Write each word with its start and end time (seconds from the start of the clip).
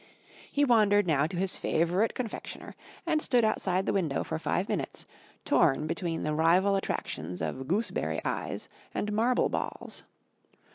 He 0.51 0.65
wandered 0.65 1.05
now 1.05 1.27
to 1.27 1.37
his 1.37 1.57
favourite 1.57 2.15
confectioner 2.15 2.73
and 3.05 3.21
stood 3.21 3.45
outside 3.45 3.85
the 3.85 3.93
window 3.93 4.23
for 4.23 4.39
five 4.39 4.67
minutes, 4.67 5.05
torn 5.45 5.85
between 5.85 6.23
the 6.23 6.33
rival 6.33 6.75
attractions 6.75 7.39
of 7.39 7.67
Gooseberry 7.67 8.19
Eyes 8.25 8.67
and 8.95 9.13
Marble 9.13 9.47
Balls. 9.49 10.01